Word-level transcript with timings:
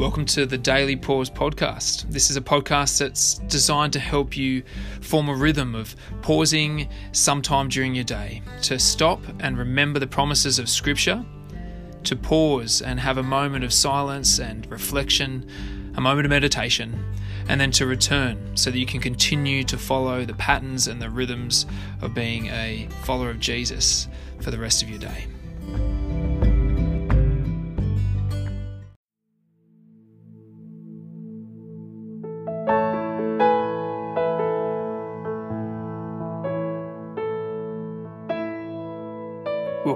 Welcome 0.00 0.24
to 0.28 0.46
the 0.46 0.56
Daily 0.56 0.96
Pause 0.96 1.28
podcast. 1.28 2.10
This 2.10 2.30
is 2.30 2.38
a 2.38 2.40
podcast 2.40 2.98
that's 2.98 3.34
designed 3.34 3.92
to 3.92 4.00
help 4.00 4.34
you 4.34 4.62
form 5.02 5.28
a 5.28 5.34
rhythm 5.34 5.74
of 5.74 5.94
pausing 6.22 6.88
sometime 7.12 7.68
during 7.68 7.94
your 7.94 8.04
day, 8.04 8.40
to 8.62 8.78
stop 8.78 9.20
and 9.40 9.58
remember 9.58 9.98
the 9.98 10.06
promises 10.06 10.58
of 10.58 10.70
Scripture, 10.70 11.22
to 12.04 12.16
pause 12.16 12.80
and 12.80 12.98
have 12.98 13.18
a 13.18 13.22
moment 13.22 13.62
of 13.62 13.74
silence 13.74 14.40
and 14.40 14.66
reflection, 14.70 15.46
a 15.96 16.00
moment 16.00 16.24
of 16.24 16.30
meditation, 16.30 17.04
and 17.50 17.60
then 17.60 17.70
to 17.72 17.84
return 17.84 18.56
so 18.56 18.70
that 18.70 18.78
you 18.78 18.86
can 18.86 19.02
continue 19.02 19.62
to 19.64 19.76
follow 19.76 20.24
the 20.24 20.32
patterns 20.32 20.88
and 20.88 21.02
the 21.02 21.10
rhythms 21.10 21.66
of 22.00 22.14
being 22.14 22.46
a 22.46 22.88
follower 23.04 23.28
of 23.28 23.38
Jesus 23.38 24.08
for 24.40 24.50
the 24.50 24.58
rest 24.58 24.82
of 24.82 24.88
your 24.88 24.98
day. 24.98 25.26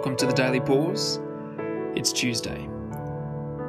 Welcome 0.05 0.19
to 0.19 0.27
the 0.27 0.35
Daily 0.35 0.61
Pause. 0.61 1.19
It's 1.97 2.13
Tuesday. 2.13 2.69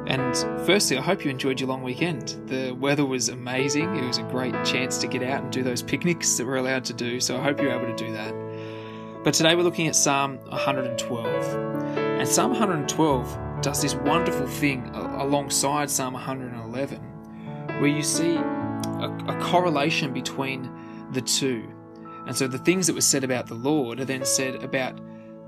And 0.06 0.36
firstly, 0.66 0.98
I 0.98 1.00
hope 1.00 1.24
you 1.24 1.30
enjoyed 1.30 1.58
your 1.58 1.70
long 1.70 1.82
weekend. 1.82 2.38
The 2.44 2.72
weather 2.72 3.06
was 3.06 3.30
amazing. 3.30 3.96
It 3.96 4.06
was 4.06 4.18
a 4.18 4.22
great 4.24 4.52
chance 4.62 4.98
to 4.98 5.06
get 5.06 5.22
out 5.22 5.44
and 5.44 5.50
do 5.50 5.62
those 5.62 5.80
picnics 5.80 6.36
that 6.36 6.46
we're 6.46 6.56
allowed 6.56 6.84
to 6.84 6.92
do, 6.92 7.20
so 7.20 7.38
I 7.38 7.42
hope 7.42 7.58
you're 7.58 7.72
able 7.72 7.86
to 7.86 7.96
do 7.96 8.12
that. 8.12 8.34
But 9.24 9.32
today 9.32 9.54
we're 9.54 9.62
looking 9.62 9.86
at 9.86 9.96
Psalm 9.96 10.36
112. 10.48 11.56
And 11.96 12.28
Psalm 12.28 12.50
112 12.50 13.62
does 13.62 13.80
this 13.80 13.94
wonderful 13.94 14.46
thing 14.46 14.90
alongside 14.92 15.88
Psalm 15.88 16.12
111, 16.12 16.98
where 17.80 17.86
you 17.86 18.02
see 18.02 18.34
a, 18.34 19.16
a 19.26 19.38
correlation 19.40 20.12
between 20.12 20.70
the 21.12 21.22
two. 21.22 21.66
And 22.26 22.36
so 22.36 22.46
the 22.46 22.58
things 22.58 22.88
that 22.88 22.92
were 22.92 23.00
said 23.00 23.24
about 23.24 23.46
the 23.46 23.54
Lord 23.54 24.00
are 24.00 24.04
then 24.04 24.26
said 24.26 24.62
about 24.62 25.00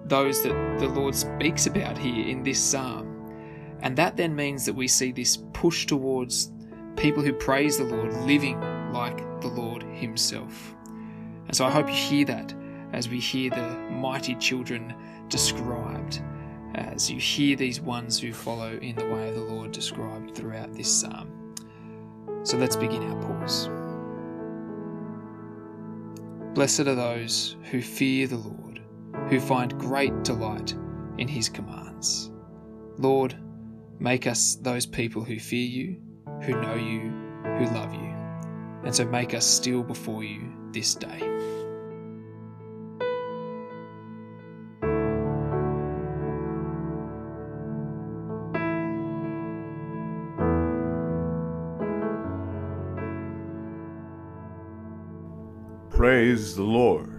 those 0.09 0.42
that 0.42 0.78
the 0.78 0.89
Lord 0.89 1.14
speaks 1.14 1.67
about 1.67 1.97
here 1.98 2.27
in 2.27 2.42
this 2.42 2.61
psalm. 2.61 3.14
And 3.81 3.97
that 3.97 4.17
then 4.17 4.34
means 4.34 4.64
that 4.64 4.75
we 4.75 4.89
see 4.89 5.12
this 5.12 5.39
push 5.53 5.87
towards 5.87 6.51
people 6.97 7.23
who 7.23 7.33
praise 7.33 7.78
the 7.78 7.84
Lord 7.84 8.12
living 8.27 8.61
like 8.92 9.19
the 9.41 9.48
Lord 9.48 9.83
Himself. 9.84 10.75
And 11.47 11.56
so 11.56 11.64
I 11.64 11.70
hope 11.70 11.89
you 11.89 11.95
hear 11.95 12.25
that 12.27 12.55
as 12.92 13.09
we 13.09 13.20
hear 13.20 13.51
the 13.51 13.69
mighty 13.91 14.34
children 14.34 14.95
described, 15.29 16.23
as 16.75 17.11
you 17.11 17.19
hear 17.19 17.56
these 17.56 17.81
ones 17.81 18.19
who 18.19 18.33
follow 18.33 18.77
in 18.79 18.97
the 18.97 19.06
way 19.06 19.29
of 19.29 19.34
the 19.34 19.42
Lord 19.42 19.73
described 19.73 20.34
throughout 20.34 20.75
this 20.75 21.01
psalm. 21.01 21.55
So 22.42 22.56
let's 22.56 22.77
begin 22.77 23.03
our 23.03 23.23
pause. 23.23 23.69
Blessed 26.55 26.81
are 26.81 26.95
those 26.95 27.56
who 27.70 27.81
fear 27.81 28.27
the 28.27 28.36
Lord 28.36 28.67
who 29.29 29.39
find 29.39 29.79
great 29.79 30.25
delight 30.25 30.75
in 31.19 31.29
his 31.29 31.48
commands. 31.48 32.31
Lord, 32.97 33.37
make 33.98 34.27
us 34.27 34.55
those 34.57 34.87
people 34.87 35.23
who 35.23 35.39
fear 35.39 35.67
you, 35.67 36.01
who 36.43 36.61
know 36.61 36.75
you, 36.75 37.12
who 37.59 37.67
love 37.75 37.93
you, 37.93 38.15
and 38.85 38.95
so 38.95 39.05
make 39.05 39.35
us 39.35 39.47
still 39.47 39.83
before 39.83 40.25
you 40.25 40.53
this 40.73 40.95
day. 40.95 41.20
Praise 55.91 56.55
the 56.55 56.63
Lord. 56.63 57.17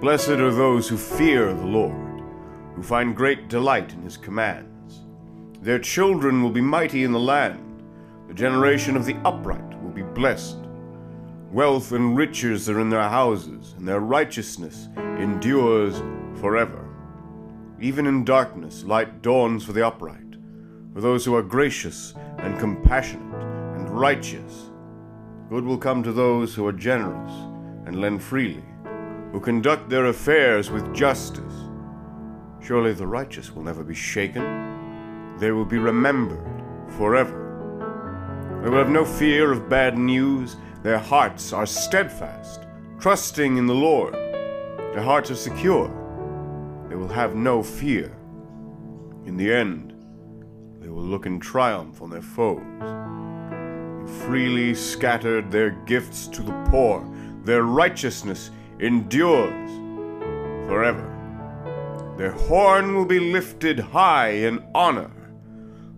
Blessed 0.00 0.30
are 0.30 0.50
those 0.50 0.88
who 0.88 0.96
fear 0.96 1.52
the 1.52 1.66
Lord, 1.66 2.22
who 2.74 2.82
find 2.82 3.14
great 3.14 3.48
delight 3.48 3.92
in 3.92 4.00
his 4.00 4.16
commands. 4.16 5.02
Their 5.60 5.78
children 5.78 6.42
will 6.42 6.50
be 6.50 6.62
mighty 6.62 7.04
in 7.04 7.12
the 7.12 7.20
land. 7.20 7.82
The 8.26 8.32
generation 8.32 8.96
of 8.96 9.04
the 9.04 9.16
upright 9.26 9.82
will 9.82 9.90
be 9.90 10.00
blessed. 10.00 10.56
Wealth 11.52 11.92
and 11.92 12.16
riches 12.16 12.66
are 12.70 12.80
in 12.80 12.88
their 12.88 13.10
houses, 13.10 13.74
and 13.76 13.86
their 13.86 14.00
righteousness 14.00 14.88
endures 14.96 16.00
forever. 16.40 16.82
Even 17.78 18.06
in 18.06 18.24
darkness, 18.24 18.84
light 18.84 19.20
dawns 19.20 19.64
for 19.66 19.72
the 19.74 19.86
upright, 19.86 20.36
for 20.94 21.02
those 21.02 21.26
who 21.26 21.34
are 21.34 21.42
gracious 21.42 22.14
and 22.38 22.58
compassionate 22.58 23.42
and 23.76 23.90
righteous. 23.90 24.70
Good 25.50 25.64
will 25.64 25.76
come 25.76 26.02
to 26.04 26.12
those 26.12 26.54
who 26.54 26.66
are 26.66 26.72
generous 26.72 27.32
and 27.84 28.00
lend 28.00 28.22
freely 28.22 28.64
who 29.32 29.40
conduct 29.40 29.88
their 29.88 30.06
affairs 30.06 30.70
with 30.70 30.94
justice. 30.94 31.54
Surely 32.60 32.92
the 32.92 33.06
righteous 33.06 33.54
will 33.54 33.62
never 33.62 33.84
be 33.84 33.94
shaken. 33.94 35.36
They 35.38 35.52
will 35.52 35.64
be 35.64 35.78
remembered 35.78 36.62
forever. 36.96 38.60
They 38.62 38.68
will 38.68 38.78
have 38.78 38.90
no 38.90 39.04
fear 39.04 39.52
of 39.52 39.68
bad 39.68 39.96
news. 39.96 40.56
Their 40.82 40.98
hearts 40.98 41.52
are 41.52 41.66
steadfast, 41.66 42.60
trusting 42.98 43.56
in 43.56 43.66
the 43.66 43.74
Lord. 43.74 44.14
Their 44.14 45.02
hearts 45.02 45.30
are 45.30 45.36
secure. 45.36 45.88
They 46.88 46.96
will 46.96 47.08
have 47.08 47.34
no 47.34 47.62
fear. 47.62 48.16
In 49.24 49.36
the 49.36 49.52
end, 49.52 49.94
they 50.80 50.88
will 50.88 51.04
look 51.04 51.26
in 51.26 51.38
triumph 51.38 52.02
on 52.02 52.10
their 52.10 52.22
foes. 52.22 52.60
They 52.80 54.26
freely 54.26 54.74
scattered 54.74 55.50
their 55.50 55.70
gifts 55.86 56.26
to 56.28 56.42
the 56.42 56.52
poor. 56.70 57.08
Their 57.44 57.62
righteousness 57.62 58.50
endures 58.80 59.70
forever. 60.68 61.06
Their 62.16 62.32
horn 62.32 62.94
will 62.94 63.04
be 63.04 63.20
lifted 63.20 63.78
high 63.78 64.30
in 64.30 64.64
honor. 64.74 65.10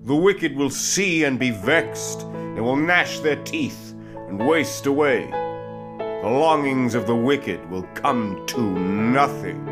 The 0.04 0.16
wicked 0.16 0.56
will 0.56 0.70
see 0.70 1.24
and 1.24 1.38
be 1.38 1.50
vexed, 1.50 2.22
and 2.22 2.64
will 2.64 2.76
gnash 2.76 3.20
their 3.20 3.42
teeth 3.44 3.94
and 4.28 4.46
waste 4.46 4.86
away. 4.86 5.30
The 5.30 6.28
longings 6.28 6.94
of 6.94 7.06
the 7.06 7.16
wicked 7.16 7.70
will 7.70 7.84
come 7.94 8.44
to 8.46 8.60
nothing. 8.60 9.71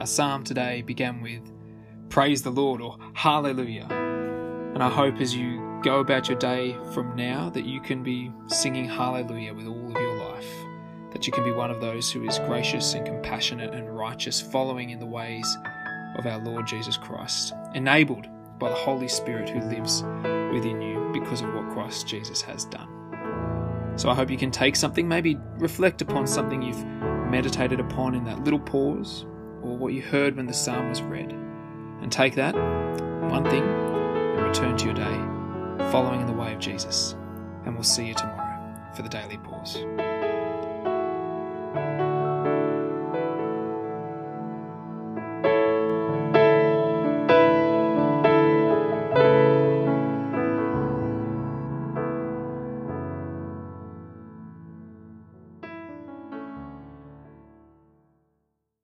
Our 0.00 0.06
psalm 0.06 0.44
today 0.44 0.82
began 0.82 1.20
with 1.20 1.42
Praise 2.08 2.42
the 2.42 2.50
Lord 2.50 2.80
or 2.80 2.96
Hallelujah. 3.14 3.88
And 3.90 4.80
I 4.80 4.88
hope 4.88 5.20
as 5.20 5.34
you 5.34 5.80
go 5.82 5.98
about 5.98 6.28
your 6.28 6.38
day 6.38 6.76
from 6.94 7.16
now 7.16 7.50
that 7.50 7.64
you 7.64 7.80
can 7.80 8.04
be 8.04 8.30
singing 8.46 8.88
Hallelujah 8.88 9.54
with 9.54 9.66
all 9.66 9.90
of 9.90 10.00
your 10.00 10.14
life. 10.14 10.48
That 11.10 11.26
you 11.26 11.32
can 11.32 11.42
be 11.42 11.50
one 11.50 11.72
of 11.72 11.80
those 11.80 12.12
who 12.12 12.22
is 12.28 12.38
gracious 12.38 12.94
and 12.94 13.04
compassionate 13.04 13.74
and 13.74 13.90
righteous, 13.90 14.40
following 14.40 14.90
in 14.90 15.00
the 15.00 15.06
ways 15.06 15.58
of 16.16 16.26
our 16.26 16.38
Lord 16.44 16.64
Jesus 16.64 16.96
Christ, 16.96 17.52
enabled 17.74 18.28
by 18.60 18.68
the 18.68 18.76
Holy 18.76 19.08
Spirit 19.08 19.48
who 19.48 19.58
lives 19.62 20.04
within 20.52 20.80
you 20.80 21.10
because 21.12 21.40
of 21.40 21.52
what 21.52 21.70
Christ 21.70 22.06
Jesus 22.06 22.40
has 22.42 22.66
done. 22.66 22.88
So 23.96 24.10
I 24.10 24.14
hope 24.14 24.30
you 24.30 24.38
can 24.38 24.52
take 24.52 24.76
something, 24.76 25.08
maybe 25.08 25.36
reflect 25.56 26.02
upon 26.02 26.28
something 26.28 26.62
you've 26.62 26.84
meditated 26.84 27.80
upon 27.80 28.14
in 28.14 28.22
that 28.26 28.44
little 28.44 28.60
pause, 28.60 29.26
or 29.68 29.76
what 29.76 29.92
you 29.92 30.00
heard 30.00 30.34
when 30.36 30.46
the 30.46 30.54
psalm 30.54 30.88
was 30.88 31.02
read, 31.02 31.30
and 32.00 32.10
take 32.10 32.34
that 32.34 32.54
one 33.30 33.44
thing 33.44 33.62
and 33.62 34.42
return 34.42 34.76
to 34.78 34.84
your 34.86 34.94
day, 34.94 35.90
following 35.90 36.20
in 36.20 36.26
the 36.26 36.32
way 36.32 36.54
of 36.54 36.58
Jesus. 36.58 37.14
And 37.64 37.74
we'll 37.74 37.82
see 37.82 38.06
you 38.06 38.14
tomorrow 38.14 38.74
for 38.94 39.02
the 39.02 39.08
Daily 39.10 39.36
Pause. 39.36 39.84